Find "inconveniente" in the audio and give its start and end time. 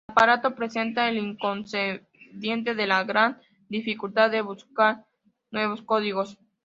1.19-2.73